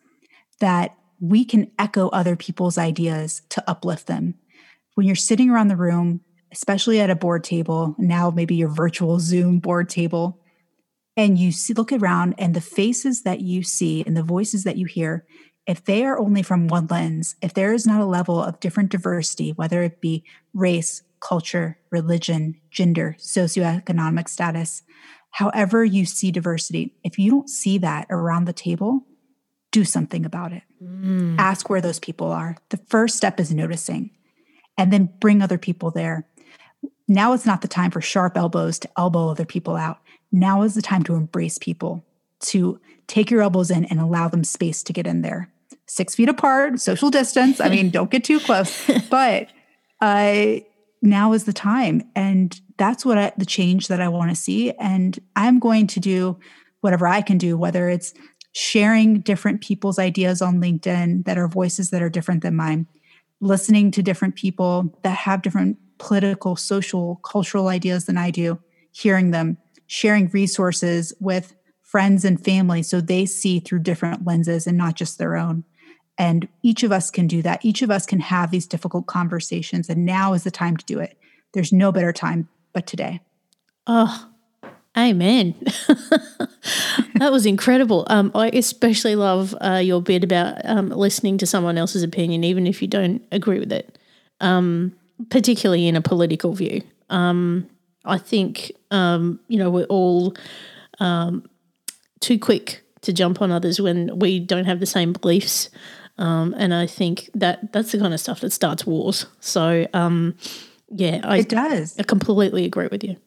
[0.59, 4.35] that we can echo other people's ideas to uplift them
[4.95, 6.21] when you're sitting around the room
[6.51, 10.39] especially at a board table, now maybe your virtual Zoom board table,
[11.15, 14.77] and you see, look around and the faces that you see and the voices that
[14.77, 15.25] you hear,
[15.65, 18.89] if they are only from one lens, if there is not a level of different
[18.89, 20.23] diversity, whether it be
[20.53, 24.81] race, culture, religion, gender, socioeconomic status,
[25.31, 29.05] however you see diversity, if you don't see that around the table,
[29.71, 30.63] do something about it.
[30.83, 31.37] Mm.
[31.37, 32.57] Ask where those people are.
[32.69, 34.11] The first step is noticing
[34.81, 36.25] and then bring other people there.
[37.07, 39.99] Now is not the time for sharp elbows to elbow other people out.
[40.31, 42.03] Now is the time to embrace people,
[42.45, 45.53] to take your elbows in and allow them space to get in there.
[45.85, 47.61] Six feet apart, social distance.
[47.61, 49.49] I mean, don't get too close, but
[49.99, 50.61] uh,
[51.03, 52.01] now is the time.
[52.15, 54.71] And that's what I, the change that I want to see.
[54.71, 56.39] And I'm going to do
[56.79, 58.15] whatever I can do, whether it's
[58.53, 62.87] sharing different people's ideas on LinkedIn that are voices that are different than mine,
[63.41, 68.59] listening to different people that have different political, social, cultural ideas than I do,
[68.91, 74.77] hearing them, sharing resources with friends and family so they see through different lenses and
[74.77, 75.65] not just their own.
[76.17, 77.65] And each of us can do that.
[77.65, 79.89] Each of us can have these difficult conversations.
[79.89, 81.17] And now is the time to do it.
[81.53, 83.21] There's no better time but today.
[83.87, 84.30] Oh,
[84.97, 85.55] amen.
[87.15, 88.05] that was incredible.
[88.09, 92.67] Um, I especially love uh, your bit about um, listening to someone else's opinion, even
[92.67, 93.97] if you don't agree with it,
[94.39, 94.93] um,
[95.29, 96.81] particularly in a political view.
[97.09, 97.67] Um,
[98.05, 100.35] I think, um, you know, we're all
[100.99, 101.45] um,
[102.19, 105.69] too quick to jump on others when we don't have the same beliefs.
[106.17, 109.25] Um, and I think that that's the kind of stuff that starts wars.
[109.39, 110.35] So, um,
[110.89, 111.97] yeah, I, it does.
[111.97, 113.17] I completely agree with you.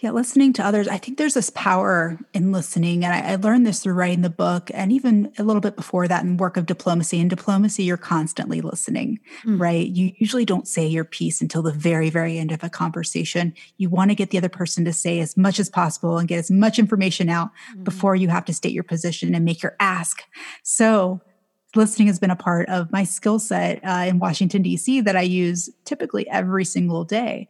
[0.00, 0.88] Yeah, listening to others.
[0.88, 3.04] I think there's this power in listening.
[3.04, 6.08] And I, I, learned this through writing the book and even a little bit before
[6.08, 7.20] that in work of diplomacy.
[7.20, 9.60] In diplomacy, you're constantly listening, mm.
[9.60, 9.86] right?
[9.86, 13.52] You usually don't say your piece until the very, very end of a conversation.
[13.76, 16.38] You want to get the other person to say as much as possible and get
[16.38, 17.84] as much information out mm.
[17.84, 20.22] before you have to state your position and make your ask.
[20.62, 21.20] So
[21.76, 25.02] listening has been a part of my skill set uh, in Washington, D.C.
[25.02, 27.48] that I use typically every single day.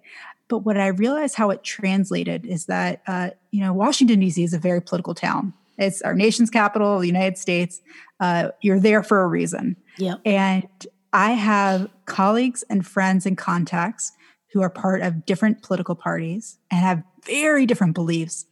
[0.50, 4.42] But what I realized how it translated is that, uh, you know, Washington, D.C.
[4.42, 5.54] is a very political town.
[5.78, 7.80] It's our nation's capital, the United States.
[8.18, 9.76] Uh, you're there for a reason.
[9.96, 10.16] Yeah.
[10.26, 10.66] And
[11.12, 14.12] I have colleagues and friends and contacts
[14.52, 18.46] who are part of different political parties and have very different beliefs.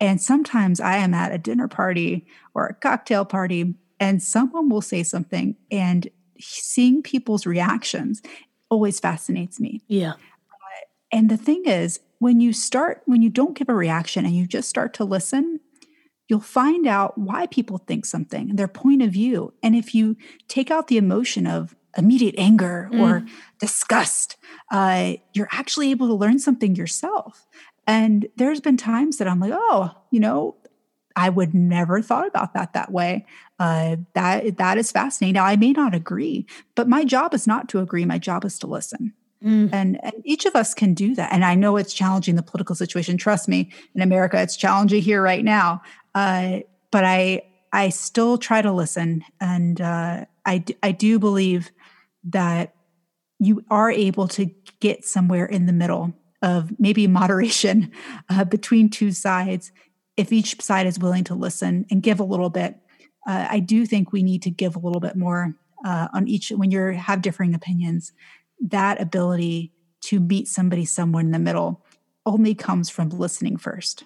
[0.00, 4.80] And sometimes I am at a dinner party or a cocktail party, and someone will
[4.80, 6.08] say something, and
[6.40, 8.22] seeing people's reactions
[8.70, 9.82] always fascinates me.
[9.86, 10.14] Yeah.
[11.12, 14.46] And the thing is, when you start, when you don't give a reaction and you
[14.46, 15.60] just start to listen,
[16.28, 19.52] you'll find out why people think something, their point of view.
[19.62, 20.16] And if you
[20.48, 23.00] take out the emotion of immediate anger mm.
[23.00, 23.26] or
[23.58, 24.36] disgust,
[24.70, 27.46] uh, you're actually able to learn something yourself.
[27.86, 30.56] And there's been times that I'm like, oh, you know,
[31.14, 33.26] I would never thought about that that way.
[33.58, 35.34] Uh, that that is fascinating.
[35.34, 38.04] Now I may not agree, but my job is not to agree.
[38.04, 39.12] My job is to listen.
[39.44, 39.70] Mm.
[39.72, 41.32] And, and each of us can do that.
[41.32, 43.16] And I know it's challenging the political situation.
[43.16, 45.82] Trust me, in America, it's challenging here right now.
[46.14, 51.72] Uh, but I I still try to listen, and uh, I I do believe
[52.24, 52.74] that
[53.38, 56.12] you are able to get somewhere in the middle
[56.42, 57.90] of maybe moderation
[58.28, 59.72] uh, between two sides
[60.16, 62.76] if each side is willing to listen and give a little bit.
[63.26, 66.50] Uh, I do think we need to give a little bit more uh, on each
[66.50, 68.12] when you have differing opinions
[68.62, 71.84] that ability to meet somebody somewhere in the middle
[72.24, 74.04] only comes from listening first.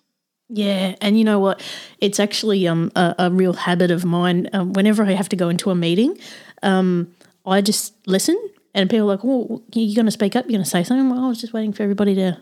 [0.49, 1.63] Yeah, and you know what?
[1.99, 4.49] It's actually um, a, a real habit of mine.
[4.53, 6.19] Um, whenever I have to go into a meeting,
[6.63, 7.13] um,
[7.45, 8.39] I just listen,
[8.73, 10.45] and people are like, "Oh, you're going to speak up?
[10.45, 12.41] You're going to say something?" Well, I was just waiting for everybody to,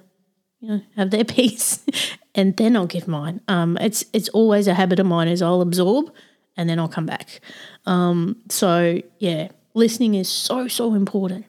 [0.60, 1.82] you know, have their piece,
[2.34, 3.40] and then I'll give mine.
[3.48, 6.12] Um, it's it's always a habit of mine is I'll absorb,
[6.58, 7.40] and then I'll come back.
[7.86, 11.46] Um, so yeah, listening is so so important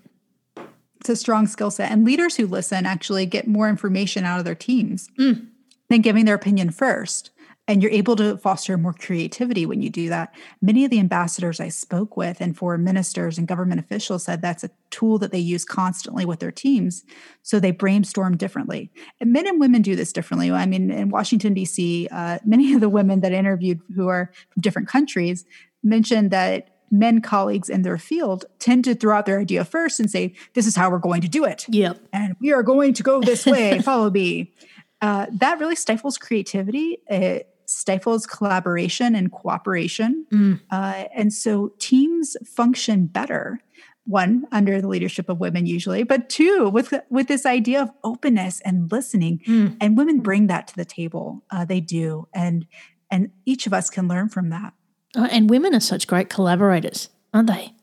[1.09, 1.91] it's a strong skill set.
[1.91, 5.47] And leaders who listen actually get more information out of their teams mm.
[5.87, 7.29] than giving their opinion first.
[7.67, 10.33] And you're able to foster more creativity when you do that.
[10.61, 14.63] Many of the ambassadors I spoke with and foreign ministers and government officials said that's
[14.63, 17.03] a tool that they use constantly with their teams.
[17.41, 18.91] So they brainstorm differently.
[19.19, 20.51] And men and women do this differently.
[20.51, 24.31] I mean, in Washington, D.C., uh, many of the women that I interviewed who are
[24.49, 25.45] from different countries
[25.83, 30.09] mentioned that men colleagues in their field tend to throw out their idea first and
[30.09, 31.65] say, This is how we're going to do it.
[31.69, 31.99] Yep.
[32.13, 34.53] And we are going to go this way, follow me.
[35.01, 36.97] Uh, that really stifles creativity.
[37.07, 40.25] It stifles collaboration and cooperation.
[40.31, 40.61] Mm.
[40.71, 43.59] Uh, and so teams function better
[44.05, 48.61] one under the leadership of women usually but two with with this idea of openness
[48.61, 49.75] and listening mm.
[49.81, 52.67] and women bring that to the table uh, they do and
[53.09, 54.74] and each of us can learn from that
[55.15, 57.73] oh, and women are such great collaborators aren't they?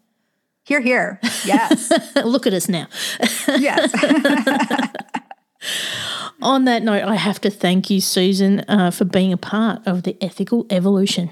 [0.64, 1.20] Here here.
[1.45, 1.93] Yes.
[2.24, 2.87] Look at us now.
[3.47, 3.93] Yes.
[6.43, 10.03] On that note i have to thank you susan uh, for being a part of
[10.03, 11.30] the ethical evolution.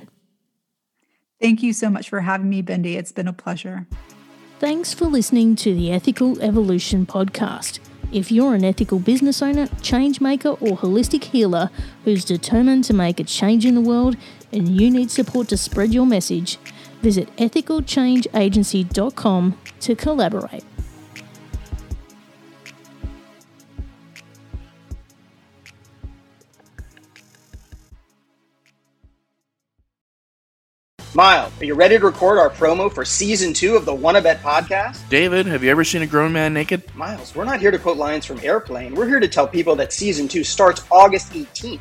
[1.41, 2.97] Thank you so much for having me Bindi.
[2.97, 3.87] it's been a pleasure.
[4.61, 7.79] Thanks for listening to the Ethical Evolution podcast.
[8.13, 11.71] If you're an ethical business owner, change maker, or holistic healer
[12.05, 14.17] who's determined to make a change in the world
[14.53, 16.59] and you need support to spread your message,
[17.03, 20.65] visit ethicalchangeagency.com to collaborate.
[31.13, 34.41] Miles, are you ready to record our promo for season two of the Wanna Bet
[34.43, 35.07] podcast?
[35.09, 36.83] David, have you ever seen a grown man naked?
[36.95, 38.95] Miles, we're not here to quote lines from Airplane.
[38.95, 41.81] We're here to tell people that season two starts August 18th.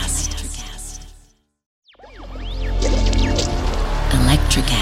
[4.51, 4.80] Electricast.